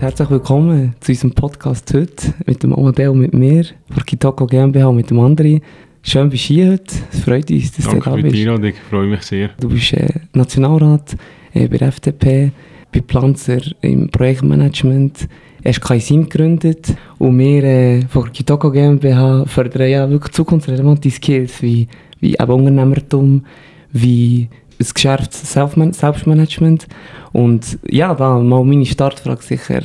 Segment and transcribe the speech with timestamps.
[0.00, 4.86] herzlich willkommen zu unserem Podcast heute mit dem Amadeo und mit mir, von Kitoko GmbH
[4.86, 5.60] und mit dem anderen.
[6.02, 8.34] Schön bist du hier heute, es freut uns, dass Danke du da für bist.
[8.34, 9.50] die Einladung, ich freue mich sehr.
[9.60, 11.16] Du bist äh, Nationalrat
[11.52, 12.50] äh, bei der FDP,
[12.90, 15.28] bei Planzer im Projektmanagement,
[15.66, 21.60] hast kein Sim gegründet und wir äh, von Kitoko GmbH fördern ja wirklich zukunftsrelevante Skills
[21.60, 21.88] wie,
[22.20, 23.44] wie eben Unternehmertum,
[23.92, 24.48] wie
[24.80, 26.86] geschärftes Selfman Selbstmanagement
[27.32, 29.82] und ja, da mal meine Startfrage sicher,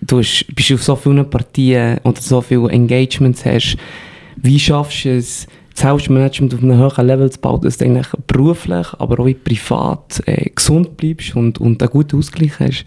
[0.00, 3.76] du hast, bist auf so vielen Partien oder so viele Engagements hast,
[4.36, 8.08] wie schaffst du es, das Selbstmanagement auf einem höheren Level zu bauen, dass du eigentlich
[8.26, 12.84] beruflich, aber auch privat äh, gesund bleibst und, und einen guten Ausgleich hast?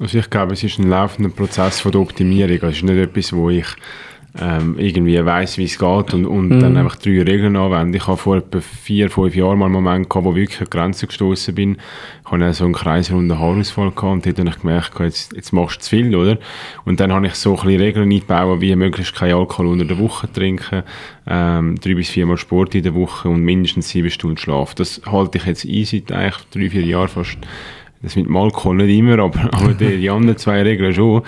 [0.00, 2.68] Also ich glaube, es ist ein laufender Prozess von der Optimierung.
[2.68, 3.66] Es ist nicht etwas, wo ich
[4.40, 6.60] ähm, irgendwie weiss, wie es geht und, und Mhm.
[6.60, 7.98] dann einfach drei Regeln anwende.
[7.98, 10.66] Ich habe vor etwa vier, fünf Jahren mal einen Moment gehabt, wo ich wirklich an
[10.66, 11.76] die Grenze gestoßen bin.
[12.24, 15.76] Ich hatte so einen kreisrunden Haarausfall gehabt und dort habe ich gemerkt, jetzt, jetzt machst
[15.76, 16.38] du zu viel, oder?
[16.84, 20.30] Und dann habe ich so ein Regeln eingebaut, wie möglichst kein Alkohol unter der Woche
[20.30, 20.82] trinken,
[21.26, 24.74] ähm, drei bis viermal Sport in der Woche und mindestens sieben Stunden Schlaf.
[24.74, 27.38] Das halte ich jetzt ein seit eigentlich drei, vier Jahren fast.
[28.02, 31.22] Das mit dem Alkohol nicht immer, aber, aber die, die anderen zwei Regeln schon.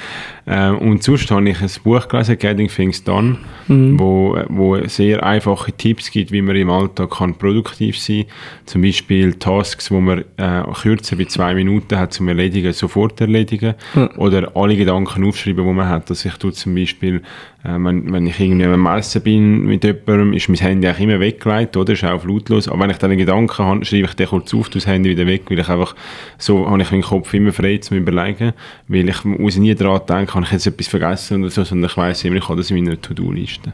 [0.46, 3.38] Ähm, und sonst habe ich ein Buch gelesen, Getting Things Done,
[3.68, 8.24] wo, wo sehr einfache Tipps gibt, wie man im Alltag kann produktiv sein
[8.64, 13.74] Zum Beispiel Tasks, wo man äh, kürzer wie zwei Minuten hat zum Erledigen, sofort erledigen.
[14.16, 16.10] Oder alle Gedanken aufschreiben, die man hat.
[16.10, 17.22] Also ich tue zum Beispiel,
[17.64, 21.20] äh, wenn, wenn ich irgendwie am Essen bin mit jemandem, ist mein Handy eigentlich immer
[21.20, 21.92] weggelegt, oder?
[21.92, 22.68] Ist auch auf lautlos.
[22.68, 25.26] Aber wenn ich dann einen Gedanken habe, schreibe ich den kurz auf, das Handy wieder
[25.26, 25.96] weg, weil ich einfach,
[26.38, 28.52] so habe ich meinen Kopf immer frei zum Überlegen,
[28.86, 31.96] weil ich muss nie daran denken, habe ich jetzt etwas vergessen oder so, sondern ich
[31.96, 33.72] weiss immer, ich habe das in meiner To-Do-Liste.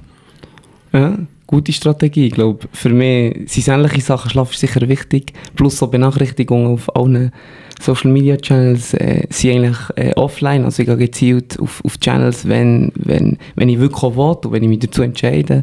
[0.92, 2.28] Ja, gute Strategie.
[2.30, 5.32] Glaube, für mich sind sämtliche Sachen, Schlaf ist sicher wichtig.
[5.56, 7.32] Plus so Benachrichtigungen auf allen
[7.80, 10.64] Social Media Channels äh, sind eigentlich äh, offline.
[10.64, 14.62] Also ich gehe gezielt auf, auf Channels, wenn, wenn, wenn ich wirklich will und wenn
[14.62, 15.62] ich mich dazu entscheide.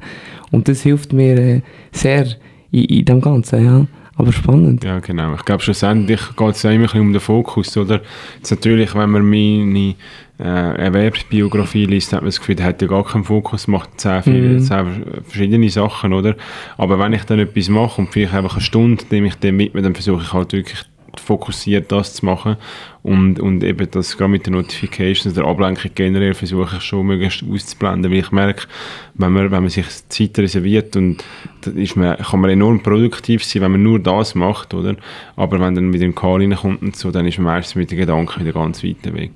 [0.52, 1.62] Und das hilft mir äh,
[1.92, 2.28] sehr
[2.72, 3.88] in, in dem Ganzen, ja.
[4.16, 4.84] Aber spannend.
[4.84, 5.34] Ja, genau.
[5.36, 8.02] Ich glaube, schlussendlich geht es ja immer ein bisschen um den Fokus, oder?
[8.38, 9.96] Jetzt natürlich, wenn man meine
[10.38, 14.22] äh, Erwerbsbiografie liest, hat man das Gefühl, der hat ja gar keinen Fokus, macht zehn,
[14.22, 16.36] viele, zehn verschiedene Sachen, oder?
[16.78, 19.82] Aber wenn ich dann etwas mache und vielleicht einfach eine Stunde, dem ich dem widme,
[19.82, 20.84] dann versuche ich halt wirklich
[21.20, 22.58] fokussiert das zu machen
[23.04, 27.44] und, und eben das gerade mit den Notifications, der Ablenkung generell versuche ich schon möglichst
[27.44, 28.68] auszublenden, weil ich merke,
[29.16, 31.24] wenn man, wenn man sich Zeit reserviert und
[31.62, 34.96] dann ist man, kann man enorm produktiv sein, wenn man nur das macht, oder?
[35.36, 37.98] Aber wenn dann mit dem Call reinkommt und so, dann ist man meistens mit den
[37.98, 39.32] Gedanken wieder ganz weit weg.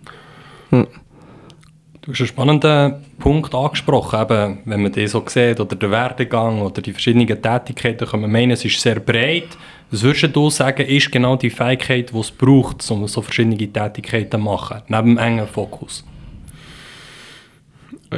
[0.71, 6.61] Du hast einen spannenden Punkt angesprochen, eben, wenn man den so sieht, oder den Werdegang
[6.61, 9.57] oder die verschiedenen Tätigkeiten, kann man meinen, es ist sehr breit.
[9.91, 14.31] Was würdest du sagen, ist genau die Fähigkeit, die es braucht, um so verschiedene Tätigkeiten
[14.31, 16.03] zu machen, neben dem engen Fokus?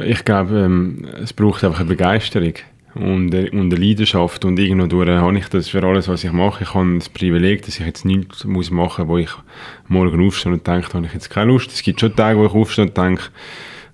[0.04, 2.54] Ich glaube, ähm, es braucht einfach eine Begeisterung
[2.94, 6.32] und, äh, und eine Leidenschaft und irgendwo durch habe ich das für alles, was ich
[6.32, 6.64] mache.
[6.64, 9.30] Ich habe das Privileg, dass ich jetzt nichts muss machen muss, wo ich
[9.88, 11.72] morgen aufstehe und denke, da habe ich jetzt keine Lust.
[11.72, 13.24] Es gibt schon Tage, wo ich aufstehe und denke,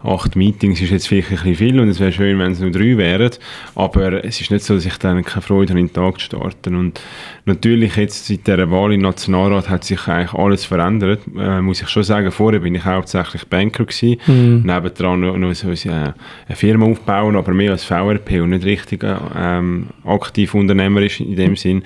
[0.05, 2.71] acht Meetings ist jetzt vielleicht ein bisschen viel und es wäre schön, wenn es nur
[2.71, 3.31] drei wären,
[3.75, 6.27] aber es ist nicht so, dass ich dann keine Freude habe, in den Tag zu
[6.27, 7.01] starten und
[7.47, 11.89] natürlich jetzt seit der Wahl im Nationalrat hat sich eigentlich alles verändert, äh, muss ich
[11.89, 16.15] schon sagen, vorher bin ich hauptsächlich Banker gewesen, nebendran noch, noch so äh, eine
[16.51, 21.57] Firma aufbauen, aber mehr als VRP und nicht richtig äh, ähm, aktiv unternehmerisch in dem
[21.57, 21.83] Sinn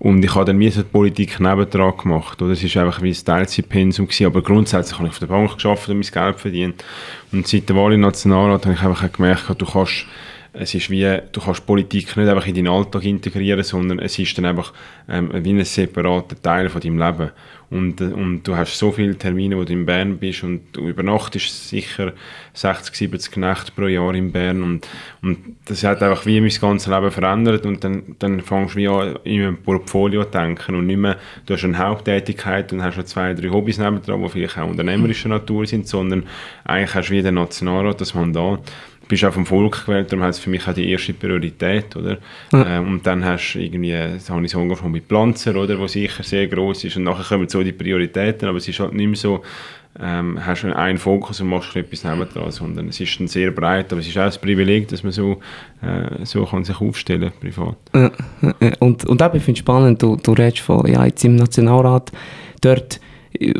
[0.00, 2.40] und ich habe dann wie so die Politik nebendran gemacht.
[2.40, 2.52] Oder?
[2.52, 5.90] Es war einfach wie ein Teilzeitpensum, gewesen, aber grundsätzlich habe ich auf der Bank geschafft
[5.90, 6.84] und mein Geld verdient.
[7.32, 10.06] Und seit der Wahl im Nationalrat habe ich einfach gemerkt, du kannst,
[10.52, 14.36] es ist wie, du kannst Politik nicht einfach in deinen Alltag integrieren, sondern es ist
[14.36, 14.72] dann einfach
[15.08, 17.30] ähm, wie ein separater Teil von deinem Leben.
[17.70, 20.88] Und, äh, und du hast so viele Termine, wo du in Bern bist und du
[20.88, 22.12] übernachtest sicher
[22.52, 24.88] 60, 70 Nächte pro Jahr in Bern und,
[25.22, 28.88] und das hat einfach wie mein ganzes Leben verändert und dann, dann fängst du wie
[28.88, 31.16] an, in einem Portfolio zu denken und nicht mehr,
[31.46, 35.28] du hast eine Haupttätigkeit und hast noch zwei, drei Hobbys nebendran, die vielleicht auch unternehmerischer
[35.28, 36.24] Natur sind, sondern
[36.64, 38.62] eigentlich hast du wie den Nationalrat, das Mandat,
[39.10, 42.18] bist auch vom Volk gewählt, darum hat es für mich auch die erste Priorität, oder?
[42.52, 45.86] Ähm, und dann hast du irgendwie, das habe ich so angefangen mit Pflanzer, oder, wo
[45.86, 49.06] sicher sehr groß ist und nachher kommen so die Prioritäten, aber es ist halt nicht
[49.08, 49.42] mehr so,
[49.98, 53.92] ähm, hast du einen Fokus und machst etwas nebendran, sondern es ist dann sehr breit,
[53.92, 55.40] aber es ist auch ein Privileg, dass man so,
[55.82, 57.76] äh, so kann sich aufstellen privat.
[57.92, 58.12] Ja,
[58.78, 62.12] und, und eben, ich finde es spannend, du, du redest von, ja, jetzt im Nationalrat,
[62.60, 63.00] dort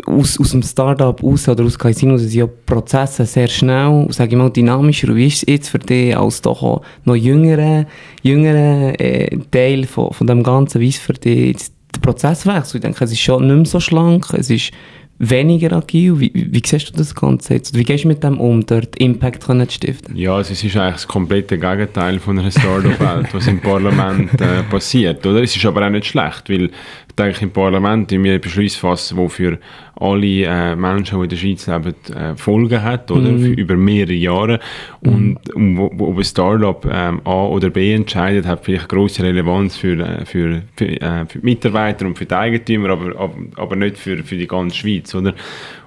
[0.07, 4.37] aus, aus dem Startup raus oder aus Casino sind ja Prozesse sehr schnell, sage ich
[4.37, 5.15] mal, dynamischer.
[5.15, 7.87] Wie ist es jetzt für dich als doch noch jüngerer,
[8.23, 12.77] jüngerer äh, Teil von, von dem Ganzen, wie ist für dich jetzt der Prozesswechsel?
[12.77, 14.73] Ich denke, es ist schon nicht mehr so schlank, es ist
[15.21, 16.19] weniger agil?
[16.19, 17.77] Wie, wie siehst du das Ganze jetzt?
[17.77, 20.17] Wie gehst du mit dem um, dort Impact zu stiften?
[20.17, 24.63] Ja, also es ist eigentlich das komplette Gegenteil von einer Startup-Welt, was im Parlament äh,
[24.71, 25.43] passiert, oder?
[25.43, 26.71] Es ist aber auch nicht schlecht, weil
[27.21, 29.59] ich denke, im Parlament wir Beschlüsse fassen, die für
[29.97, 33.31] alle äh, Menschen, die in der Schweiz leben, äh, Folgen hat, oder?
[33.31, 33.53] Mhm.
[33.53, 34.61] Über mehrere Jahre.
[35.01, 39.77] Und um, wo, wo ein Startup ähm, A oder B entscheidet, hat vielleicht grosse Relevanz
[39.77, 43.77] für, äh, für, für, äh, für die Mitarbeiter und für die Eigentümer, aber, aber, aber
[43.77, 45.35] nicht für, für die ganze Schweiz, oder?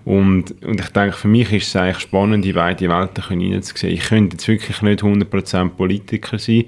[0.06, 3.94] Und, und ich denke, für mich ist es eigentlich spannend, in beide Welten hineinzusehen.
[3.94, 6.66] Ich könnte jetzt wirklich nicht 100% Politiker sein.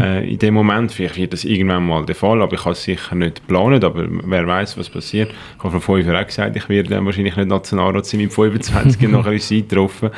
[0.00, 2.84] Äh, in dem Moment, vielleicht wird das irgendwann mal der Fall, aber ich kann es
[2.84, 5.30] sicher nicht planen, aber wer weiß, was passiert.
[5.30, 8.32] Ich habe vor fünf Jahren auch gesagt, ich werde dann wahrscheinlich nicht Nationalrat sein mit
[8.32, 10.10] 25 und nachher ist es eingetroffen.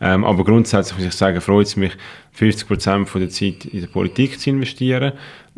[0.00, 1.92] Ähm, aber grundsätzlich muss ich sagen, freut es mich,
[2.38, 5.12] 50% von der Zeit in der Politik zu investieren.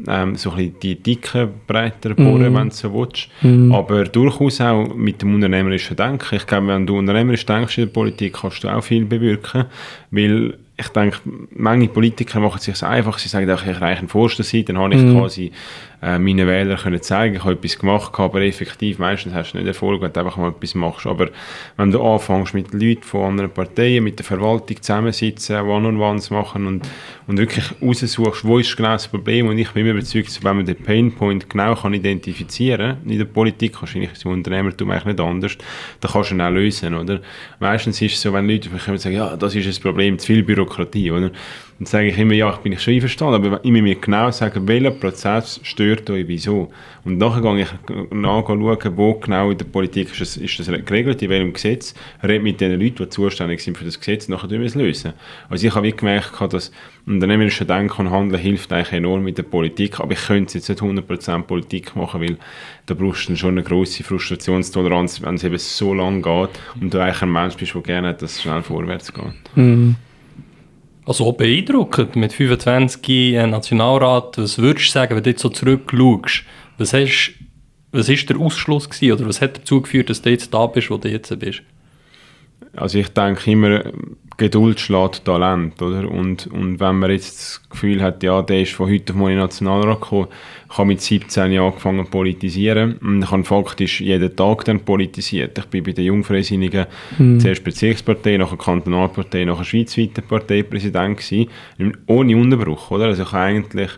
[0.06, 3.28] Ähm, so ein bisschen die dicken, breiteren Bohren, wenn du so willst.
[3.72, 6.36] Aber durchaus auch mit dem unternehmerischen Denken.
[6.36, 9.64] Ich glaube, wenn du unternehmerisch denkst in der Politik, kannst du auch viel bewirken.
[10.12, 11.18] Weil ich denke,
[11.50, 13.18] manche Politiker machen es sich einfach.
[13.18, 15.50] Sie sagen, auch, ich reiche einen Forster dann habe ich quasi
[16.00, 19.66] äh, meinen Wählern können zeigen, ich habe etwas gemacht, aber effektiv meistens hast du nicht
[19.66, 21.06] Erfolg, wenn du einfach mal etwas machst.
[21.06, 21.30] Aber
[21.76, 26.88] wenn du anfängst mit Leuten von anderen Parteien, mit der Verwaltung zusammensitzen, One-on-Ones machen und,
[27.26, 30.66] und wirklich raussuchst, wo ist genau das Problem und ich bin mir überzeugt, wenn man
[30.66, 35.58] den Painpoint genau kann identifizieren in der Politik, wahrscheinlich ist im Unternehmertum eigentlich nicht anders,
[36.00, 37.20] dann kannst du ihn auch lösen, oder?
[37.58, 40.26] Meistens ist es so, wenn Leute kommen und sagen, ja, das ist ein Problem, zu
[40.26, 41.32] viel Bürokratie, oder?
[41.78, 44.32] Dann sage ich immer, ja, ich bin ich schon einverstanden, aber ich muss mir genau
[44.32, 46.72] sagen, welcher Prozess stört euch, wieso.
[47.04, 47.68] Und nachher gehe ich
[48.10, 52.42] nachschauen, wo genau in der Politik ist das, ist das geregelt, in welchem Gesetz, rede
[52.42, 55.12] mit den Leuten, die zuständig sind für das Gesetz, nachher tun wir es lösen.
[55.48, 56.72] Also ich habe wie gemerkt, dass
[57.06, 60.82] unternehmerische Denken und Handeln hilft eigentlich enorm mit der Politik, aber ich könnte jetzt nicht
[60.82, 62.38] 100% Politik machen, weil
[62.86, 66.98] da brauchst du schon eine grosse Frustrationstoleranz, wenn es eben so lang geht und du
[66.98, 69.32] eigentlich ein Mensch bist, der gerne hat, dass es schnell vorwärts geht.
[71.08, 76.44] Also beeindruckend, mit 25 äh, Nationalrat, was würdest du sagen, wenn du jetzt so zurückschaust,
[76.76, 77.32] was, hast,
[77.92, 80.90] was ist der Ausschluss gewesen, oder was hat dazu geführt, dass du jetzt da bist,
[80.90, 81.62] wo du jetzt bist?
[82.76, 83.82] Also ich denke immer,
[84.38, 86.08] Geduld schlägt Talent, oder?
[86.08, 89.32] Und, und wenn man jetzt das Gefühl hat, ja, der ist von heute auf morgen
[89.32, 90.28] in den Nationalrat gekommen,
[90.70, 94.80] ich habe mit 17 Jahren angefangen zu politisieren und ich habe faktisch jeden Tag dann
[94.80, 95.58] politisiert.
[95.58, 96.86] Ich bin bei den Jungfreisinnigen
[97.40, 101.48] zuerst Bezirkspartei, nachher Kantonalpartei, nachher schweizweite Parteipräsident gewesen,
[102.06, 103.06] ohne Unterbruch, oder?
[103.06, 103.90] Also ich habe eigentlich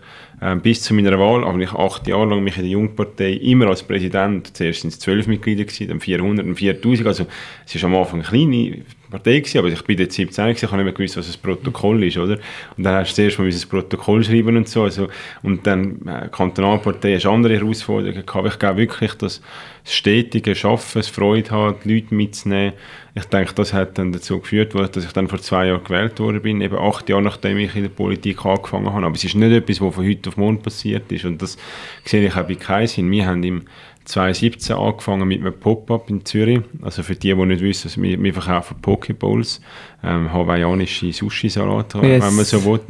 [0.63, 3.83] bis zu meiner Wahl, aber ich acht Jahre lang mich in der Jungpartei immer als
[3.83, 7.27] Präsident, zuerst sind es zwölf Mitglieder gewesen, dann 400 und 4000, also
[7.67, 8.79] es ist am Anfang eine kleine
[9.11, 11.43] Partei gewesen, aber ich bin dort 17 gewesen, ich habe nicht mehr gewusst, was ein
[11.43, 12.39] Protokoll ist, oder?
[12.77, 15.09] Und dann hast du zuerst mal ein Protokoll schreiben und so, also,
[15.43, 19.43] und dann äh, Kantonalpartei hast andere Herausforderungen gehabt, ich glaube wirklich, dass
[19.85, 22.73] das stetige Schaffen, das Freude hat, die Leute mitzunehmen,
[23.15, 26.41] ich denke, das hat dann dazu geführt, dass ich dann vor zwei Jahren gewählt worden
[26.43, 29.07] bin, eben acht Jahre nachdem ich in der Politik angefangen habe.
[29.07, 31.25] Aber es ist nicht etwas, was von heute auf morgen passiert ist.
[31.25, 31.57] Und das
[32.05, 33.11] sehe ich auch bei Kaisin.
[33.11, 33.63] Wir haben im
[34.05, 36.61] 2017 angefangen mit einem Pop-Up in Zürich.
[36.83, 39.61] Also für die, die nicht wissen, wir, wir verkaufen Pokeballs,
[40.03, 42.25] ähm, hawaiianische Sushi-Salate, Yes.
[42.25, 42.81] wenn man so will.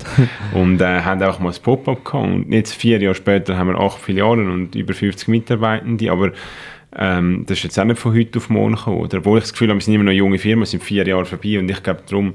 [0.55, 2.25] Und äh, haben auch mal ein Pop-Up gehabt.
[2.27, 6.11] Und jetzt vier Jahre später haben wir acht Filialen und über 50 Mitarbeitende.
[6.11, 6.33] Aber
[6.97, 9.01] ähm, das ist jetzt auch nicht von heute auf morgen gekommen.
[9.01, 9.19] Oder?
[9.19, 11.07] Obwohl ich das Gefühl habe, wir sind immer noch eine junge Firma, es sind vier
[11.07, 12.35] Jahre vorbei und ich glaube darum,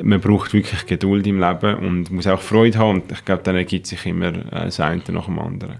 [0.00, 3.56] man braucht wirklich Geduld im Leben und muss auch Freude haben und ich glaube, dann
[3.56, 5.76] ergibt sich immer äh, das eine nach dem anderen.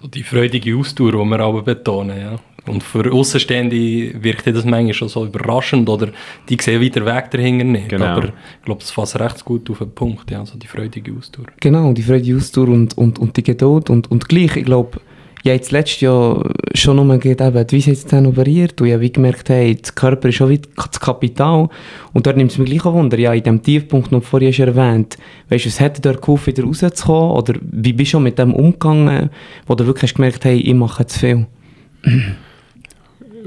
[0.00, 2.36] So die freudige Ausdauer, die wir aber betonen, ja.
[2.66, 6.08] Und für Außenstehende wirkt das manchmal schon so überraschend oder
[6.48, 7.88] die sehen weiter Weg dahinter nicht.
[7.88, 8.04] Genau.
[8.04, 11.46] Aber ich glaube, es fasst recht gut auf den Punkt, ja, so die freudige Ausdauer.
[11.60, 13.90] Genau, die Freude, die Ausdauer und, und, und die Geduld.
[13.90, 15.00] Und, und gleich, ich glaube,
[15.42, 19.12] ja, jetzt letztes Jahr schon nur geht eben, die Weisheitszähne operiert und ich habe wie
[19.12, 21.68] gemerkt, hey, der Körper ist schon wie das Kapital.
[22.12, 24.58] Und dort nimmt es mich gleich auch Wunder, ja, in dem Tiefpunkt, noch vorher hast
[24.58, 25.16] du erwähnt,
[25.48, 27.30] weißt du, was hätte dir geholfen, wieder rauszukommen?
[27.36, 29.30] Oder wie bist du schon mit dem umgegangen,
[29.66, 31.46] wo du wirklich hast gemerkt, hey, ich mache zu viel?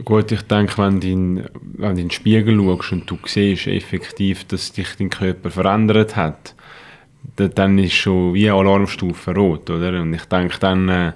[0.03, 1.35] Gut, ich denke, wenn du in,
[1.77, 6.17] wenn du in den Spiegel schaust und du siehst effektiv, dass dich dein Körper verändert
[6.17, 6.53] hat,
[7.37, 10.01] da- dann ist schon wie eine Alarmstufe rot, oder?
[10.01, 11.11] Und ich denke, dann, äh,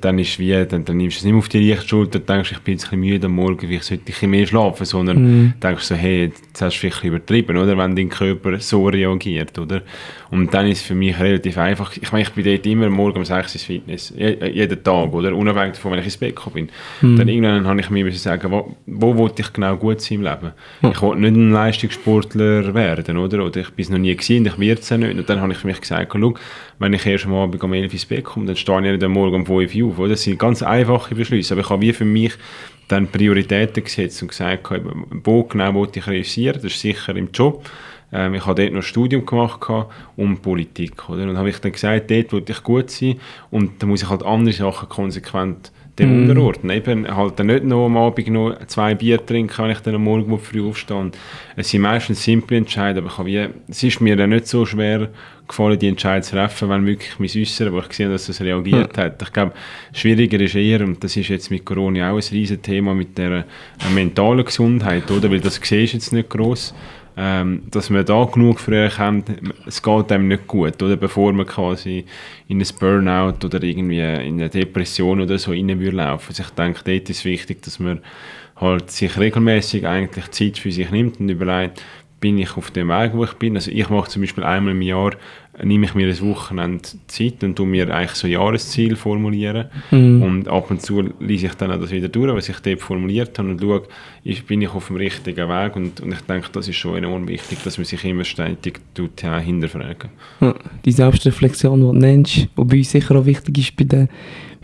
[0.00, 2.52] dann ist wie, dann, dann nimmst du es nicht mehr auf die leichte Schulter, denkst,
[2.52, 4.84] ich bin jetzt ein bisschen müde am Morgen, vielleicht sollte ich ein bisschen mehr schlafen,
[4.84, 7.78] sondern denkst so, hey, jetzt hast du vielleicht übertrieben, oder?
[7.78, 9.82] Wenn dein Körper so reagiert, oder?
[10.30, 11.96] Und dann ist es für mich relativ einfach.
[11.96, 15.12] Ich meine, ich bin dort immer morgen um 6 Uhr ins Fitness, je, jeden Tag,
[15.12, 15.34] oder?
[15.34, 16.68] Unabhängig davon, wenn ich ins Bett gekommen
[17.00, 17.16] bin.
[17.16, 20.24] Dann irgendwann habe ich mir müssen sagen, wo, wo wollte ich genau gut sein im
[20.24, 20.52] Leben?
[20.82, 23.44] Ich wollte nicht ein Leistungssportler werden, oder?
[23.44, 25.16] Oder ich bin es noch nie gewesen, und ich werde es auch nicht.
[25.16, 26.34] Und dann habe ich für mich gesagt, schau,
[26.80, 29.04] wenn ich erst am Abend um 11 Uhr ins Bett komme, dann stehe ich nicht
[29.04, 30.08] am Morgen um um 5 Uhr auf.
[30.08, 32.32] Das sind ganz einfache Beschlüsse, aber ich habe wie für mich
[32.88, 34.68] dann Prioritäten gesetzt und gesagt,
[35.24, 37.68] wo genau wollte ich realisieren, das ist sicher im Job.
[38.12, 39.60] Ähm, ich habe dort noch ein Studium gemacht
[40.16, 41.08] um Politik.
[41.08, 41.22] Oder?
[41.22, 43.20] Und dann habe ich dann gesagt, dort wollte ich gut sein
[43.50, 46.30] und dann muss ich halt andere Sachen konsequent dem mm.
[46.30, 46.76] unterordnen.
[46.76, 50.04] Eben halt dann nicht noch am Abend noch zwei Bier trinken, wenn ich dann am
[50.04, 51.10] Morgen früh aufstehe.
[51.56, 54.66] Es sind meistens simple Entscheidungen, aber ich habe wie, es ist mir dann nicht so
[54.66, 55.08] schwer
[55.46, 58.40] gefallen, die Entscheidung zu treffen, wenn wirklich mein Äußeren, wo ich gesehen habe, dass es
[58.40, 59.04] reagiert ja.
[59.04, 59.22] hat.
[59.22, 59.52] Ich glaube,
[59.92, 63.32] schwieriger ist eher, und das ist jetzt mit Corona auch ein riesen Thema, mit der
[63.32, 63.44] äh,
[63.94, 65.30] mentalen Gesundheit, oder?
[65.30, 66.74] Weil das siehst du jetzt nicht gross
[67.16, 69.30] ähm, dass man da genug früh erkennt,
[69.66, 72.04] es geht einem nicht gut, oder bevor man quasi
[72.48, 76.28] in ein Burnout oder irgendwie in eine Depression oder so rein laufen.
[76.28, 78.00] Also ich denke, dort ist es wichtig, dass man
[78.56, 81.82] halt sich regelmäßig eigentlich Zeit für sich nimmt und überlegt,
[82.24, 83.54] bin ich auf dem Weg, wo ich bin.
[83.54, 85.10] Also ich mache zum Beispiel einmal im Jahr,
[85.62, 90.22] nehme ich mir ein Wochenende Zeit und tu mir eigentlich so Jahresziel formulieren mhm.
[90.22, 93.38] und ab und zu lese ich dann auch das wieder durch, was ich dort formuliert
[93.38, 93.82] habe und schaue,
[94.24, 97.28] ist, bin ich auf dem richtigen Weg und, und ich denke, das ist schon enorm
[97.28, 100.08] wichtig, dass man sich immer stetig tut, ja, hinterfragen.
[100.40, 104.08] Ja, die Selbstreflexion, die du nennst, die bei uns sicher auch wichtig ist bei den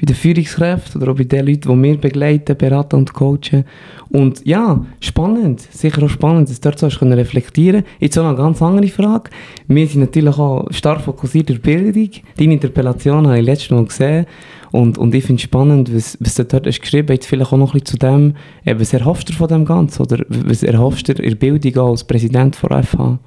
[0.00, 3.64] bei den Führungskräften oder auch bei den Leuten, die wir begleiten, beraten und coachen.
[4.08, 8.22] Und ja, spannend, sicher auch spannend, dass du dort so hast können reflektieren Jetzt auch
[8.22, 9.30] noch eine ganz andere Frage.
[9.68, 12.10] Wir sind natürlich auch stark fokussiert auf Bildung.
[12.38, 14.26] Deine Interpellation habe ich letztes Mal gesehen.
[14.72, 17.58] Und, und ich finde es spannend, was, was du dort hast geschrieben hast, vielleicht auch
[17.58, 20.02] noch ein bisschen zu dem, äh, was erhoffst du von dem Ganzen?
[20.02, 23.18] Oder was erhoffst du in der Bildung als Präsident von FH?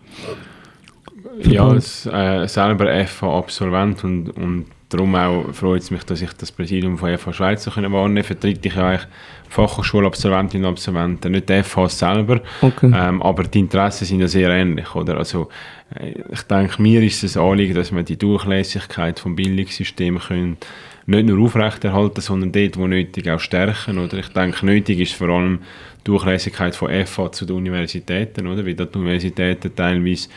[1.44, 6.52] Ja, als äh, selber FH-Absolvent und, und darum auch freut es mich, dass ich das
[6.52, 9.08] Präsidium von FH Schweiz können wahrnehmen Vertrete ich ja eigentlich
[9.50, 12.92] Fachhochschulabsolventinnen und Absolventen, nicht die FH selber, okay.
[12.96, 15.18] ähm, aber die Interessen sind ja sehr ähnlich, oder?
[15.18, 15.50] Also,
[15.96, 20.58] äh, ich denke, mir ist es ein Anliegen, dass wir die Durchlässigkeit vom Bildungssystem können
[21.06, 24.18] nicht nur aufrechterhalten, sondern dort, wo nötig, auch stärken, oder?
[24.18, 25.60] Ich denke, nötig ist vor allem
[26.00, 28.66] die Durchlässigkeit von FH zu den Universitäten, oder?
[28.66, 30.30] Weil die Universitäten teilweise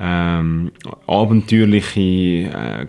[0.00, 0.70] ähm,
[1.06, 2.86] abenteuerliche äh,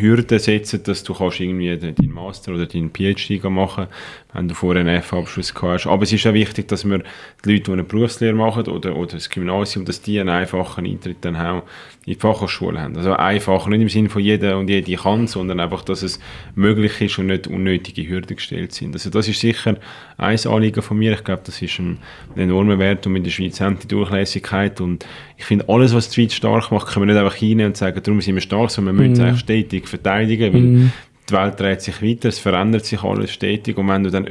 [0.00, 3.86] Hürden setzen, dass du kannst irgendwie deinen Master oder deinen PhD machen
[4.32, 5.86] wenn du vorher einen F-Abschluss hast.
[5.86, 7.02] Aber es ist auch wichtig, dass wir
[7.44, 11.18] die Leute, die eine Berufslehre machen oder, oder das Gymnasium, dass die einen einfachen Eintritt
[11.22, 11.62] dann auch
[12.06, 12.96] in die Fachhochschule haben.
[12.96, 16.18] Also einfach, nicht im Sinne von jeder und jede kann, sondern einfach, dass es
[16.54, 18.94] möglich ist und nicht unnötige Hürden gestellt sind.
[18.94, 19.76] Also das ist sicher
[20.16, 21.12] ein Anliegen von mir.
[21.12, 21.98] Ich glaube, das ist ein,
[22.34, 25.04] ein enormer Wert und in der Schweiz haben die Durchlässigkeit und
[25.36, 28.00] ich finde, alles, was die Schweiz stark macht, können wir nicht einfach rein und sagen,
[28.02, 29.24] darum sind wir stark, sondern wir müssen es mhm.
[29.26, 30.92] eigentlich stetig verteidigen, weil mm
[31.30, 34.24] die Welt dreht sich weiter, es verändert sich alles stetig und wenn du dann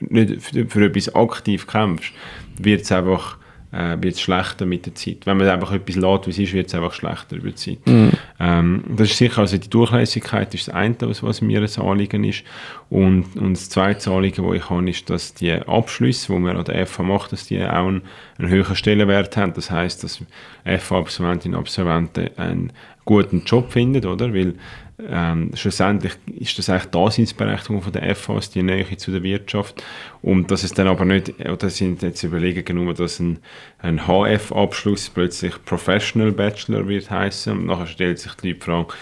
[0.00, 2.12] nicht für etwas aktiv kämpfst,
[2.58, 3.38] wird es einfach
[3.72, 5.26] äh, wird's schlechter mit der Zeit.
[5.26, 7.78] Wenn man einfach etwas lässt, wie es ist, wird es einfach schlechter über die Zeit.
[7.86, 8.12] Mhm.
[8.40, 12.24] Ähm, das ist sicher, also die Durchlässigkeit ist das eine, was, was mir ein Anliegen
[12.24, 12.44] ist.
[12.88, 16.64] Und, und das zweite Anliegen, das ich habe, ist, dass die Abschlüsse, die man an
[16.64, 18.02] der FH macht, dass die auch einen,
[18.38, 19.52] einen höheren Stellenwert haben.
[19.54, 20.22] Das heißt, dass
[20.64, 22.72] FH-Absolventinnen und Absolventen einen
[23.04, 24.32] guten Job finden, oder?
[24.32, 24.54] Weil
[24.98, 29.82] ähm, schlussendlich ist das eigentlich die Daseinsberechtigung von der FAs, die Nähe zu der Wirtschaft.
[30.22, 33.38] Und dass es dann aber nicht, oder sind jetzt Überlegungen nur, dass ein,
[33.78, 37.52] ein HF-Abschluss plötzlich Professional Bachelor wird heißen.
[37.52, 38.94] Und nachher stellt sich die Frage,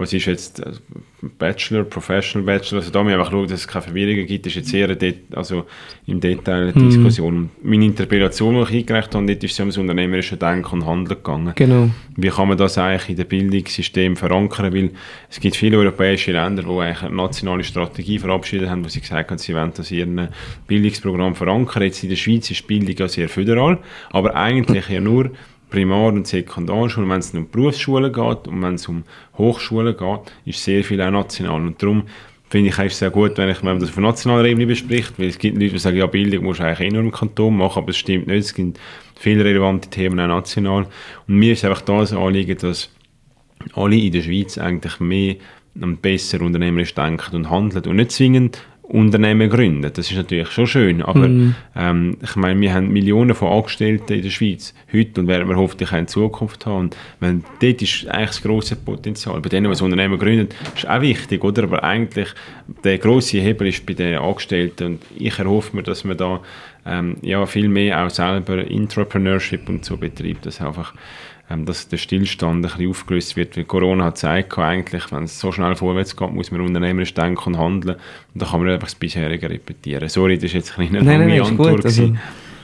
[0.00, 0.72] was ist jetzt äh,
[1.38, 4.52] Bachelor, Professional Bachelor, also da müssen wir einfach schauen, dass es keine Verwirrungen gibt, das
[4.52, 5.64] ist jetzt eher eine also
[6.06, 6.88] im Detail eine mhm.
[6.88, 7.50] Diskussion.
[7.62, 10.86] Meine Interpellation, die ich eingereicht habe, dort ist es ja um das unternehmerische Denken und
[10.86, 11.52] Handeln gegangen.
[11.54, 11.90] Genau.
[12.16, 14.90] Wie kann man das eigentlich in dem Bildungssystem verankern, weil
[15.28, 19.30] es gibt viele europäische Länder, die eigentlich eine nationale Strategie verabschiedet haben, wo sie gesagt
[19.30, 20.28] haben, sie wollen das in ihrem
[20.66, 21.82] Bildungsprogramm verankern.
[21.82, 23.78] Jetzt in der Schweiz ist Bildung ja sehr föderal,
[24.10, 25.30] aber eigentlich ja nur
[25.70, 29.04] Primar- und Sekundarschule, wenn es um Berufsschulen geht und wenn es um
[29.38, 31.60] Hochschulen geht, ist sehr viel auch national.
[31.60, 32.04] Und darum
[32.50, 35.28] finde ich es sehr gut, wenn, ich, wenn man das auf nationaler Ebene bespricht, weil
[35.28, 37.90] es gibt Leute, die sagen, ja, Bildung muss eigentlich eh nur im Kanton machen, aber
[37.90, 38.80] es stimmt nicht, es gibt
[39.14, 40.86] viele relevante Themen auch national.
[41.28, 42.90] Und mir ist einfach da das Anliegen, dass
[43.74, 45.36] alle in der Schweiz eigentlich mehr
[45.80, 48.58] und besser unternehmerisch denken und handeln und nicht zwingend
[48.90, 49.90] Unternehmen gründen.
[49.94, 51.54] Das ist natürlich schon schön, aber mm.
[51.76, 55.56] ähm, ich meine, wir haben Millionen von Angestellten in der Schweiz heute und werden wir
[55.56, 56.80] hoffentlich auch in Zukunft haben.
[56.80, 59.40] Und wenn, dort ist eigentlich das grosse Potenzial.
[59.40, 61.62] Bei denen, die das Unternehmen gründen, ist auch wichtig, oder?
[61.64, 62.28] Aber eigentlich
[62.82, 66.40] der grosse Hebel ist bei den Angestellten und ich erhoffe mir, dass man da
[66.84, 70.94] ähm, ja, viel mehr auch selber Entrepreneurship und so betreibt, dass einfach
[71.50, 75.40] ähm, dass der Stillstand ein bisschen aufgelöst wird, weil Corona hat gezeigt, eigentlich, wenn es
[75.40, 77.96] so schnell vorwärts geht, muss man unternehmerisch denken und handeln
[78.34, 80.08] und da kann man nicht einfach das bisherige repetieren.
[80.08, 81.76] Sorry, das ist jetzt ein kleiner nein, nein, nein, Antwort.
[81.76, 81.84] Gut.
[81.86, 82.14] Also,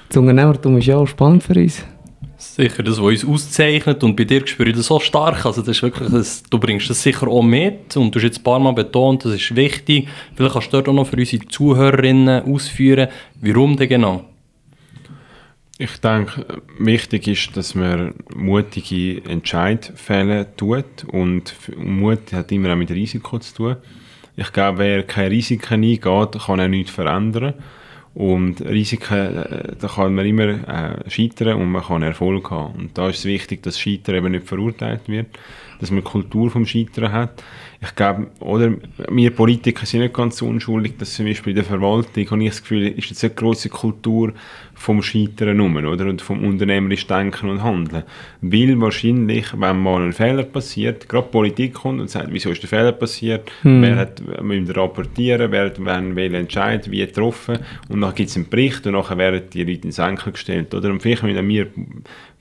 [0.08, 1.84] das Unternehmertum ist ja auch spannend für uns.
[2.38, 5.76] Sicher, das, was uns auszeichnet und bei dir spüre ich das so stark, also das
[5.76, 8.60] ist wirklich, ein, du bringst das sicher auch mit und du hast jetzt ein paar
[8.60, 10.06] Mal betont, das ist wichtig.
[10.34, 13.08] Vielleicht kannst du dort auch noch für unsere Zuhörerinnen ausführen,
[13.40, 14.24] warum denn genau?
[15.78, 22.90] Ich denke, wichtig ist, dass man mutige Entscheidungen tut und Mut hat immer auch mit
[22.90, 23.76] Risiko zu tun.
[24.37, 27.54] Ich glaube, wer keine Risiken eingeht, kann auch nichts verändern.
[28.14, 32.75] Und Risiken, äh, da kann man immer äh, scheitern und man kann Erfolg haben.
[32.75, 35.26] Und da ist es wichtig, dass Scheitern eben nicht verurteilt wird,
[35.78, 37.45] dass man Kultur vom Scheitern hat
[37.80, 38.73] ich glaube, oder,
[39.11, 42.62] wir Politiker sind nicht ganz unschuldig, dass zum Beispiel in der Verwaltung, habe ich das
[42.62, 44.33] Gefühl, ist jetzt eine grosse Kultur
[44.75, 46.06] vom Scheitern rum, oder?
[46.06, 48.04] Und vom unternehmerischen Denken und Handeln.
[48.40, 52.68] Weil wahrscheinlich, wenn mal ein Fehler passiert, gerade Politik kommt und sagt, wieso ist der
[52.68, 53.83] Fehler passiert, hm.
[53.83, 58.37] wer hat, müssen rapportieren, wer hat wann welchen Entscheid, wie getroffen, und dann gibt es
[58.37, 60.90] einen Bericht und nachher werden die Leute ins Enkel gestellt, oder?
[60.90, 61.66] Und vielleicht müssen wir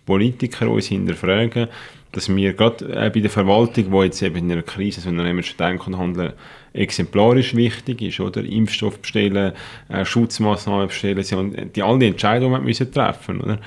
[0.06, 1.68] Politiker uns hinterfragen,
[2.16, 5.58] dass wir gerade äh, bei der Verwaltung, wo jetzt eben in einer Krise so unternehmerisches
[5.58, 6.32] Denken und Handeln
[6.72, 8.42] exemplarisch wichtig ist, oder?
[8.42, 9.52] Impfstoff bestellen,
[9.90, 13.60] äh, Schutzmaßnahmen bestellen, die all die Entscheidungen müssen treffen, oder?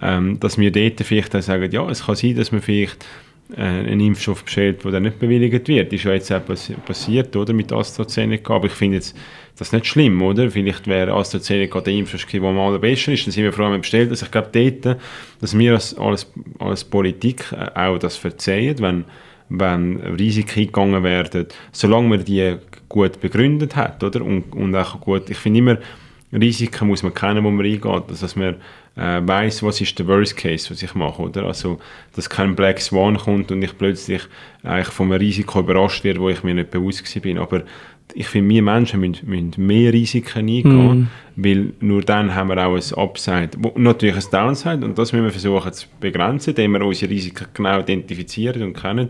[0.00, 3.06] Ähm, dass wir dort vielleicht auch sagen, ja, es kann sein, dass man vielleicht
[3.56, 5.92] äh, einen Impfstoff bestellt, der dann nicht bewilligt wird.
[5.92, 6.42] Das ist ja jetzt auch
[6.84, 9.16] passiert, oder, mit AstraZeneca, aber ich finde jetzt
[9.62, 10.50] das ist nicht schlimm, oder?
[10.50, 14.10] Vielleicht wäre AstraZeneca der Impfstoff, der am allerbesten ist, dann sind wir vor allem bestellt.
[14.10, 14.98] Also ich glaube dort,
[15.40, 16.26] dass wir als, als,
[16.58, 19.04] als Politik äh, auch das verzeihen, wenn,
[19.48, 22.56] wenn Risiken eingegangen werden, solange man die
[22.88, 24.22] gut begründet hat, oder?
[24.22, 25.78] Und, und auch gut, ich finde immer,
[26.32, 28.56] Risiken muss man kennen, wo man reingeht, also dass man
[28.96, 31.44] äh, weiß, was ist der Worst Case, was ich mache, oder?
[31.44, 31.78] Also,
[32.16, 34.22] dass kein Black Swan kommt und ich plötzlich
[34.62, 37.38] eigentlich einem Risiko überrascht werde, wo ich mir nicht bewusst bin.
[37.38, 37.62] Aber
[38.14, 41.08] ich finde, wir Menschen müssen, müssen mehr Risiken eingehen, mm.
[41.36, 45.30] weil nur dann haben wir auch ein Upside, natürlich ein Downside und das müssen wir
[45.32, 49.08] versuchen zu begrenzen, indem wir unsere Risiken genau identifizieren und kennen.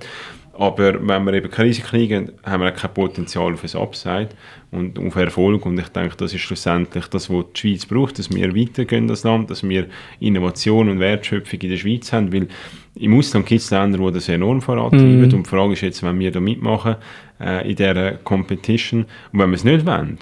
[0.54, 4.29] Aber wenn wir eben keine Risiken eingehen, haben wir auch kein Potenzial für ein Upside
[4.70, 5.64] und auf Erfolg.
[5.64, 9.24] Und ich denke, das ist schlussendlich das, was die Schweiz braucht, dass wir weitergehen, das
[9.24, 9.87] Land, dass wir
[10.20, 12.48] Innovation und Wertschöpfung in der Schweiz haben, weil
[12.96, 15.20] im Ausland gibt es Länder, die das enorm vorantreiben.
[15.20, 15.24] Mm.
[15.24, 16.96] Und die Frage ist jetzt, wenn wir da mitmachen
[17.40, 20.18] äh, in dieser Competition und wenn wir es nicht wollen,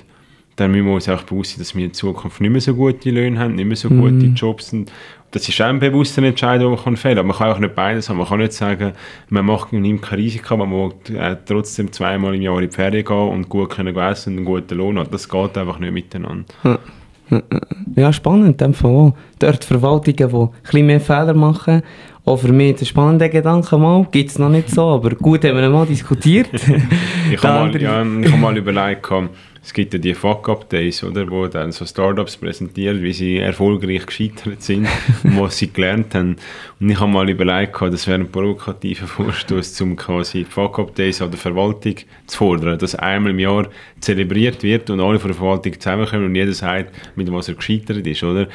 [0.57, 3.11] dann müssen wir uns auch bewusst sein, dass wir in Zukunft nicht mehr so gute
[3.11, 4.35] Löhne haben, nicht mehr so gute mm.
[4.35, 4.73] Jobs.
[4.73, 4.93] Und
[5.31, 7.27] das ist auch ein bewusster Entscheidung, die man fällen kann.
[7.27, 8.19] Man kann auch nicht beides haben.
[8.19, 8.93] Man kann nicht sagen,
[9.29, 13.05] man macht nimmt kein Risiko, man will äh, trotzdem zweimal im Jahr in die Ferien
[13.05, 15.11] gehen und gut können essen und einen guten Lohn haben.
[15.11, 16.47] Das geht einfach nicht miteinander.
[17.95, 19.13] Ja, spannend in dem Fall.
[19.39, 21.83] Dort Verwaltungen, die ein bisschen mehr Fehler machen,
[22.25, 25.57] auch für mich der spannende Gedanke mal, gibt es noch nicht so, aber gut haben
[25.57, 26.49] wir mal diskutiert.
[27.31, 29.09] ich habe mal, ja, hab mal überlegt,
[29.63, 34.63] es gibt ja die Fuck-Up-Days, oder, wo dann so Startups präsentieren, wie sie erfolgreich gescheitert
[34.63, 34.89] sind
[35.23, 36.37] und was sie gelernt haben.
[36.81, 41.39] Und ich habe mal überlegt, das wäre ein provokativer Vorstoß, um quasi Fuck-Up-Days an der
[41.39, 41.97] Verwaltung
[42.27, 43.69] zu fordern, dass einmal im Jahr
[44.01, 48.07] zelebriert wird und alle von der Verwaltung zusammenkommen und jeder sagt, mit was er gescheitert
[48.07, 48.49] ist, oder?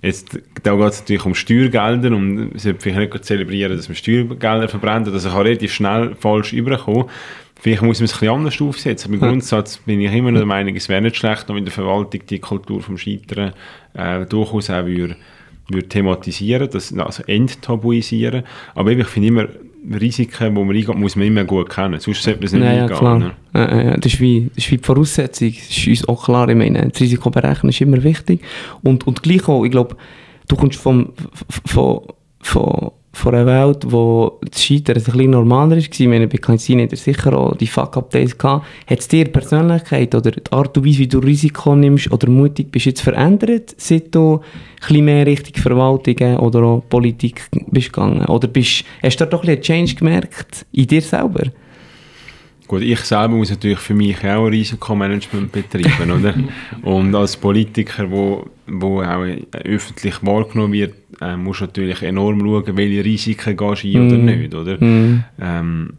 [0.00, 3.96] Jetzt, da geht es natürlich um Steuergelder und es sollte vielleicht nicht zelebrieren, dass man
[3.96, 7.06] Steuergelder verbrennt, also kann relativ schnell falsch überkommen.
[7.62, 9.14] Vielleicht muss man es ein bisschen anders aufsetzen.
[9.14, 11.72] Im Grundsatz bin ich immer noch der Meinung, es wäre nicht schlecht, wenn in der
[11.72, 13.52] Verwaltung die Kultur vom Scheitern
[13.94, 15.14] äh, durchaus auch würde,
[15.68, 18.42] würde thematisieren, das, also enttabuisieren.
[18.74, 19.46] Aber ich finde immer,
[19.94, 22.00] Risiken, die man eingeht, muss man immer gut kennen.
[22.00, 22.98] Sonst sollte man es nicht ja, eingehen.
[22.98, 23.18] Klar.
[23.20, 23.32] Ne?
[23.52, 25.52] Äh, das, ist wie, das ist wie die Voraussetzung.
[25.52, 26.48] Das ist uns auch klar.
[26.48, 28.40] Ich meine, das Risiko berechnen ist immer wichtig.
[28.82, 29.96] Und, und gleich auch, ich glaube,
[30.48, 31.12] du kommst vom,
[31.64, 32.00] von,
[32.40, 35.78] von von einer Welt, wo das Scheitern ein bisschen normaler war.
[35.78, 38.66] Ich meine, bei Kleinstein hat er sicher auch die Fuck-Up-Days gehabt.
[38.86, 42.72] Hat es dir Persönlichkeit oder die Art und Weise, wie du Risiko nimmst oder mutig
[42.72, 44.40] bist, jetzt verändert, seit du ein
[44.80, 48.24] bisschen mehr Richtung Verwaltung oder auch Politik bist gegangen?
[48.26, 51.44] Oder bist, hast du da doch ein bisschen Change gemerkt in dir selber?
[52.66, 56.34] Gut, ich selber muss natürlich für mich auch Risikomanagement betreiben, oder?
[56.82, 62.76] Und als Politiker, wo, wo auch öffentlich wahrgenommen wird, äh, musst du natürlich enorm schauen,
[62.76, 64.08] welche Risiken gehst du ein mm.
[64.08, 64.84] oder nicht, oder?
[64.84, 65.24] Mm.
[65.40, 65.90] Ähm,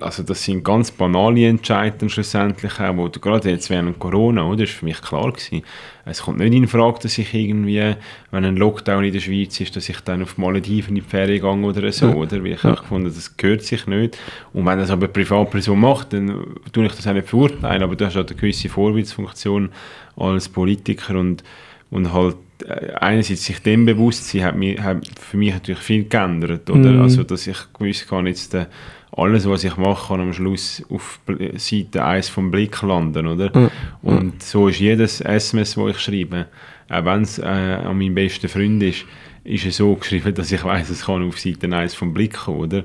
[0.00, 4.64] also das sind ganz banale Entscheidungen schlussendlich auch, wo du, gerade jetzt während Corona, oder,
[4.64, 5.62] ist für mich klar gewesen,
[6.04, 7.94] es kommt nicht in Frage, dass ich irgendwie,
[8.30, 11.42] wenn ein Lockdown in der Schweiz ist, dass ich dann auf Malediven in die Ferien
[11.42, 12.14] gehe oder so, ja.
[12.14, 12.74] oder, weil ich ja.
[12.74, 14.18] gefunden das gehört sich nicht.
[14.52, 17.94] Und wenn das aber eine Privatperson macht, dann tue ich das auch nicht verurteilen, aber
[17.94, 19.70] du hast halt eine gewisse Vorbildsfunktion
[20.16, 21.44] als Politiker und,
[21.90, 26.04] und halt äh, einerseits sich dem bewusst sein, hat, mich, hat für mich natürlich viel
[26.04, 26.90] geändert, oder?
[26.90, 27.02] Mhm.
[27.02, 28.66] Also, dass ich gewusst kann jetzt, äh,
[29.12, 31.20] alles, was ich mache, kann am Schluss auf
[31.56, 33.56] Seite 1 vom Blick landen, oder?
[33.56, 33.70] Mhm.
[34.02, 36.46] Und so ist jedes SMS, das ich schreibe,
[36.88, 39.04] auch wenn es äh, an meinem besten Freund ist,
[39.44, 42.60] ist es so geschrieben, dass ich weiß, es kann auf Seite 1 vom Blick kommen,
[42.60, 42.84] oder?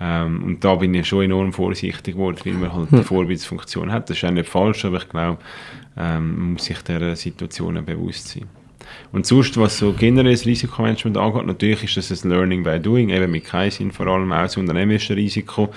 [0.00, 4.10] Ähm, und da bin ich schon enorm vorsichtig geworden, weil man halt eine Vorbildsfunktion hat.
[4.10, 5.38] Das ist auch nicht falsch, aber ich glaube,
[5.96, 8.46] ähm, man muss sich dieser Situation bewusst sein.
[9.12, 13.30] Und sonst, was so generelles Risikomanagement angeht, natürlich ist das ein Learning by Doing, eben
[13.30, 15.72] mit Kaizen vor allem auch das unternehmerische Risiko.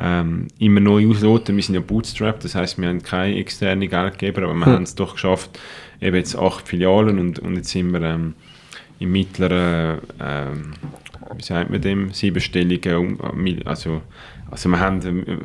[0.00, 1.56] Ähm, immer neu ausloten.
[1.56, 4.72] Wir sind ja Bootstrap, das heißt, wir haben keine externen Geldgeber, aber wir hm.
[4.72, 5.58] haben es doch geschafft,
[6.00, 8.34] eben jetzt acht Filialen und, und jetzt sind wir ähm,
[8.98, 10.72] im mittleren, ähm,
[11.36, 13.18] wie sagt man dem, siebenstelligen,
[13.64, 14.02] also,
[14.50, 15.36] also wir haben äh,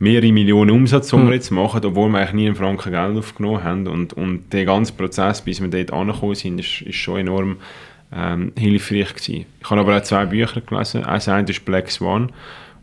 [0.00, 1.32] mehrere Millionen Umsatz, die wir hm.
[1.32, 3.86] jetzt machen, obwohl wir eigentlich nie einen Franken Geld aufgenommen haben.
[3.86, 7.58] Und, und der ganze Prozess, bis wir dort angekommen sind, ist, ist schon enorm
[8.12, 9.46] ähm, hilfreich gewesen.
[9.60, 11.04] Ich habe aber auch zwei Bücher gelesen.
[11.04, 12.32] Eins ist Black Swan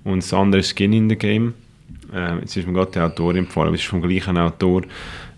[0.03, 1.55] und das andere Skin in the Game.
[2.13, 4.83] Äh, jetzt ist mir gerade der Autor empfohlen, aber es ist vom gleichen Autor.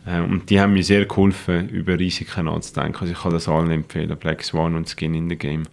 [0.10, 2.98] Äh, und die haben mir sehr geholfen, über Risiken nachzudenken.
[3.02, 5.63] Also ich kann das allen empfehlen, Black Swan und Skin in the Game.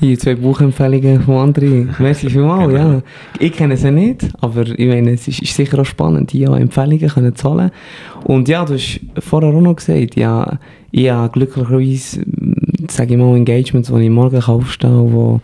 [0.00, 1.94] Hier zwei Buchempfehlungen von anderen.
[2.00, 2.92] Merci vielmals, genau.
[2.94, 3.02] ja.
[3.38, 6.56] Ich kenne sie nicht, aber ich meine, es ist, ist sicher auch spannend, die ja
[6.56, 7.70] Empfehlungen können zahlen.
[8.24, 10.58] Und ja, du hast vorher auch noch gesagt, ja,
[10.90, 12.24] ich habe glücklicherweise,
[12.90, 15.40] sage ich mal, Engagements, wo ich morgen aufstehen kann, wo,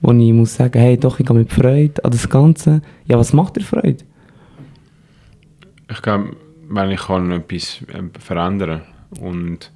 [0.00, 2.80] wo ich muss sagen, hey, doch, ich gehe mit Freude an das Ganze.
[3.06, 3.98] Ja, was macht dir Freude?
[5.90, 6.30] Ich glaube,
[6.70, 7.84] wenn ich kann etwas
[8.18, 8.82] verändern.
[9.20, 9.72] Und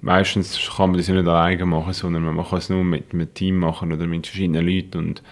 [0.00, 3.58] meistens kann man das nicht alleine machen, sondern man kann es nur mit einem Team
[3.58, 4.98] machen oder mit verschiedenen Leuten.
[4.98, 5.22] Und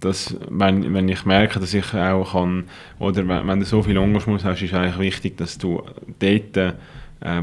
[0.00, 2.64] das, wenn, wenn ich merke, dass ich auch kann,
[2.98, 5.82] oder wenn, wenn du so viel Engagement hast, ist eigentlich wichtig, dass du
[6.18, 6.72] dort, äh,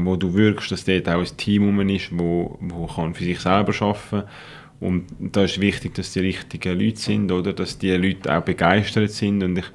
[0.00, 3.38] wo du wirkst, dass dort auch ein Team rum ist, wo, wo kann für sich
[3.38, 4.28] selber arbeiten.
[4.80, 7.52] Und da ist wichtig, dass die richtigen Leute sind, oder?
[7.52, 9.44] Dass die Leute auch begeistert sind.
[9.44, 9.66] Und ich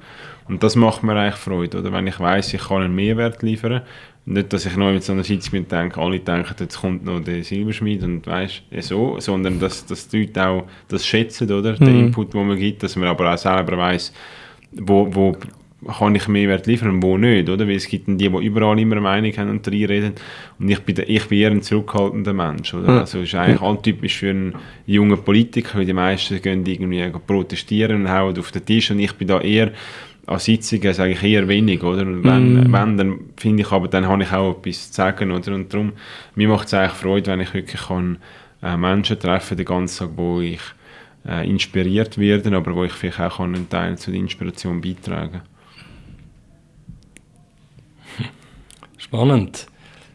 [0.48, 3.82] und das macht mir eigentlich Freude, oder wenn ich weiß, ich kann einen Mehrwert liefern
[4.28, 7.42] nicht, dass ich noch mit so einer bin denke, alle denken, jetzt kommt noch der
[7.42, 11.72] Silberschmied und weißt so, sondern dass, dass die Leute auch das schätzen, oder?
[11.72, 11.84] Mhm.
[11.84, 14.12] Den Input, den man gibt, dass man aber auch selber weiß,
[14.72, 15.36] wo, wo
[15.86, 17.66] kann ich Mehrwert liefern und wo nicht, oder?
[17.66, 20.12] Weil es gibt die, die überall immer eine Meinung haben und reden
[20.58, 22.90] und ich bin, ich bin eher ein zurückhaltender Mensch, oder?
[22.90, 22.98] Mhm.
[22.98, 24.54] Also ist eigentlich alltypisch für einen
[24.86, 29.12] jungen Politiker, weil die meisten gehen irgendwie protestieren und hauen auf den Tisch und ich
[29.14, 29.72] bin da eher
[30.28, 32.02] an Sitzungen sage ich eher wenig, oder?
[32.02, 32.72] Und wenn, mm.
[32.72, 35.54] wenn dann finde ich aber, dann habe ich auch etwas zu sagen, oder?
[35.54, 35.92] Und darum,
[36.34, 38.18] mir macht es eigentlich Freude, wenn ich wirklich kann,
[38.62, 40.60] äh, Menschen treffen den ganzen Tag, wo ich
[41.26, 45.40] äh, inspiriert werde, aber wo ich vielleicht auch kann einen Teil zu der Inspiration beitragen
[48.98, 49.66] Spannend.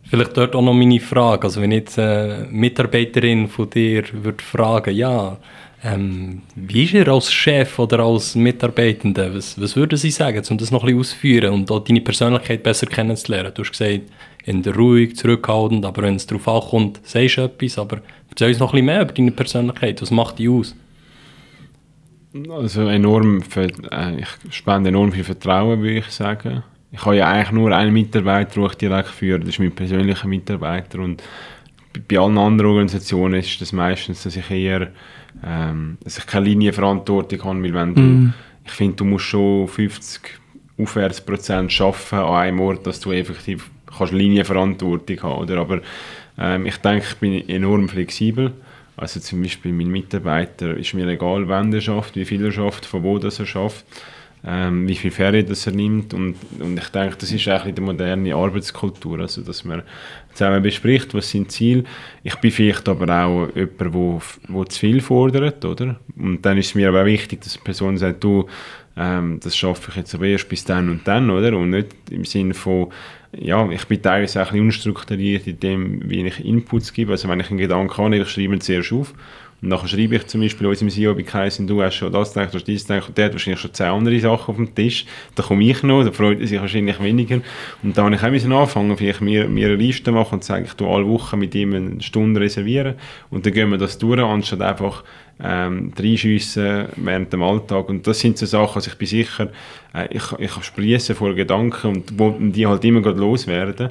[0.03, 1.45] Vielleicht dort auch noch meine Frage.
[1.45, 5.37] Also wenn jetzt eine Mitarbeiterin von dir würde fragen, ja,
[5.83, 9.35] ähm, wie ist er als Chef oder als Mitarbeitender?
[9.35, 12.63] Was, was würden Sie sagen, um das noch ein bisschen auszuführen und auch deine Persönlichkeit
[12.63, 13.51] besser kennenzulernen?
[13.53, 14.01] Du hast gesagt,
[14.45, 17.77] in der ruhig, zurückhaltend, aber wenn es darauf ankommt, sagst du etwas.
[17.77, 20.01] Aber erzähl uns noch ein bisschen mehr über deine Persönlichkeit.
[20.01, 20.75] Was macht die aus?
[22.49, 26.63] Also enorm, äh, ich spende enorm viel Vertrauen, würde ich sagen.
[26.91, 29.39] Ich habe ja eigentlich nur einen Mitarbeiter, den ich direkt führe.
[29.39, 30.99] Das ist mein persönlicher Mitarbeiter.
[30.99, 31.23] Und
[32.07, 34.91] bei allen anderen Organisationen ist das meistens, dass ich eher
[35.45, 38.33] ähm, dass ich keine Linienverantwortung habe, weil wenn du, mm.
[38.65, 40.21] ich finde, du musst schon 50
[40.77, 45.57] aufwärts Prozent schaffen an einem Ort, dass du effektiv kannst Linienverantwortung haben, oder?
[45.57, 45.81] Aber
[46.37, 48.51] ähm, ich denke, ich bin enorm flexibel.
[48.95, 52.85] Also zum Beispiel mein Mitarbeiter ist mir egal, wann er schafft, wie viel er schafft,
[52.85, 53.85] von wo das er schafft
[54.45, 57.81] ähm, wie viel Ferien das er nimmt und, und ich denke, das ist eigentlich die
[57.81, 59.83] moderne Arbeitskultur, also dass man
[60.33, 61.85] zusammen bespricht, was sind Ziele.
[62.23, 65.99] Ich bin vielleicht aber auch jemand, wo, wo zu viel fordert, oder?
[66.17, 68.47] Und dann ist es mir aber auch wichtig, dass die Person sagt, du,
[68.97, 71.57] ähm, das schaffe ich jetzt aber erst bis dann und dann, oder?
[71.57, 72.91] Und nicht im Sinne von,
[73.31, 77.13] ja, ich bin teilweise auch ein bisschen unstrukturiert in dem, wie ich Inputs gebe.
[77.13, 79.13] Also wenn ich einen Gedanken habe, ich schreibe ihn zuerst auf
[79.63, 82.53] und dann schreibe ich zum Beispiel unserem CEO bei Kaizen, du hast schon das gedacht,
[82.53, 85.05] du hast dies gedacht, der hat wahrscheinlich schon zehn andere Sachen auf dem Tisch.
[85.35, 87.39] Da komme ich noch, da freut er sich wahrscheinlich weniger.
[87.81, 90.73] Und da habe ich auch anfangen, vielleicht mir, mir eine Liste machen und sagen, ich
[90.73, 92.95] tue alle Wochen mit ihm eine Stunde reservieren.
[93.29, 95.05] Und dann gehen wir das durch, anstatt einfach
[95.41, 97.89] ähm, reinschiessen während dem Alltag.
[97.89, 99.49] Und das sind so Sachen, also ich bin sicher,
[99.93, 103.89] äh, ich, ich sprießen vor Gedanken und wo die halt immer loswerden.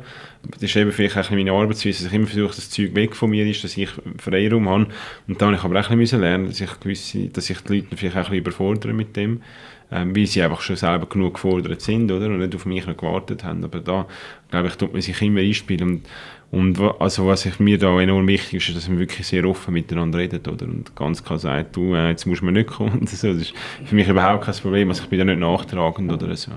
[0.50, 3.30] Das ist eben vielleicht meine Arbeitsweise, dass ich immer versuche, dass das Zeug weg von
[3.30, 4.86] mir ist, dass ich Freiraum habe.
[5.28, 8.16] Und da habe ich aber auch lernen, dass ich, gewisse, dass ich die Leute vielleicht
[8.16, 9.42] auch ein bisschen überfordere mit dem,
[9.90, 12.26] ähm, weil sie einfach schon selber genug gefordert sind oder?
[12.26, 13.62] und nicht auf mich noch gewartet haben.
[13.62, 14.06] Aber da,
[14.50, 15.88] glaube ich, tut man sich immer einspielen.
[15.88, 16.06] Und,
[16.52, 19.74] und also was ich, mir da enorm wichtig ist, ist, dass man wirklich sehr offen
[19.74, 20.66] miteinander redet oder?
[20.66, 23.06] und ganz klar sagt, du, äh, jetzt musst du nicht kommen.
[23.06, 23.32] So.
[23.32, 26.52] Das ist für mich überhaupt kein Problem, also ich bin da nicht nachtragend oder so.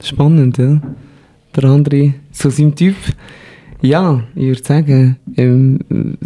[0.00, 0.80] Spannend, ja
[1.54, 2.96] der andere zu seinem Typ.
[3.82, 5.80] Ja, ich würde sagen, ähm,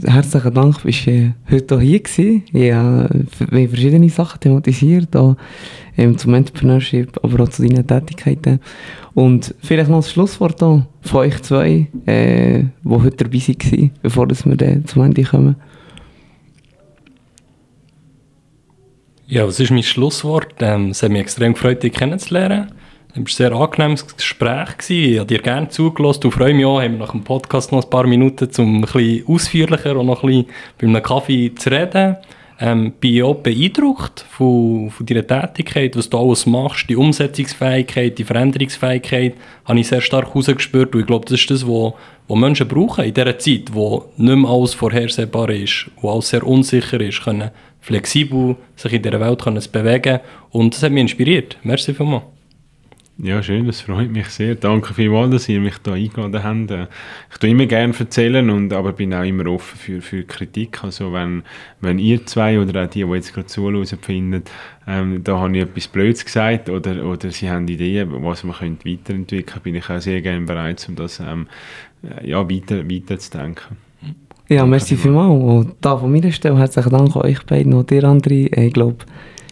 [0.04, 2.44] herzlichen Dank, bist du äh, heute hier gewesen.
[2.52, 3.26] Ich habe
[3.68, 5.36] verschiedene Sachen thematisiert, auch,
[5.96, 8.60] ähm, zum Entrepreneurship, aber auch zu deinen Tätigkeiten.
[9.14, 14.28] Und vielleicht noch das Schlusswort auch von euch zwei, äh, die heute dabei waren, bevor
[14.28, 15.56] wir dann zum Ende kommen.
[19.26, 20.54] Ja, was ist mein Schlusswort?
[20.60, 22.68] Ähm, es hat mich extrem gefreut, dich kennenzulernen.
[23.26, 24.78] Es war ein sehr angenehmes Gespräch.
[24.78, 25.12] Gewesen.
[25.12, 27.82] Ich habe dir gerne zugelassen und freue mich auch, haben wir nach dem Podcast noch
[27.82, 30.46] ein paar Minuten, um ein bisschen ausführlicher und noch ein bisschen
[30.78, 32.16] bei einem Kaffee zu reden.
[32.60, 38.24] Ähm, bin auch beeindruckt von, von deiner Tätigkeit, was du alles machst, die Umsetzungsfähigkeit, die
[38.24, 41.92] Veränderungsfähigkeit, habe ich sehr stark herausgespürt und ich glaube, das ist das, was,
[42.26, 46.44] was Menschen brauchen in dieser Zeit, wo nicht mehr alles vorhersehbar ist, wo alles sehr
[46.44, 50.18] unsicher ist, können flexibel sich in dieser Welt können bewegen
[50.50, 51.58] und das hat mich inspiriert.
[51.62, 52.37] Merci vielmals.
[53.20, 54.54] Ja, schön, das freut mich sehr.
[54.54, 56.90] Danke vielmals, dass ihr mich da eingeladen habt.
[57.32, 60.84] Ich tue immer gerne erzählen, und, aber bin auch immer offen für, für Kritik.
[60.84, 61.42] Also wenn,
[61.80, 64.44] wenn ihr zwei oder auch die, die jetzt gerade zuhören, finden,
[64.86, 68.88] ähm, da habe ich etwas Blödes gesagt oder, oder sie haben Ideen, was man könnte
[68.88, 71.48] weiterentwickeln könnte, bin ich auch sehr gerne bereit, um das ähm,
[72.22, 73.76] ja, weiter, weiterzudenken.
[74.48, 75.42] Ja, merci vielmals.
[75.42, 78.56] Und da von meiner Stelle herzlichen Dank an euch beiden und dir, André.
[78.56, 79.04] Ich glaube,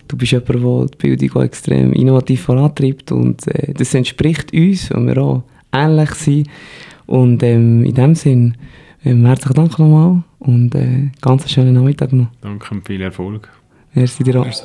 [0.09, 4.91] du bist jemand, der die Bildung auch extrem innovativ vorantreibt und äh, das entspricht uns,
[4.91, 5.43] weil wir auch
[5.73, 6.49] ähnlich sind.
[7.07, 8.57] Und ähm, in dem Sinn,
[9.05, 12.29] ähm, herzlichen Dank nochmal und äh, ganz schönen Nachmittag noch.
[12.41, 13.49] Danke und viel Erfolg.
[13.95, 14.45] Merci dir auch.
[14.45, 14.65] Merci.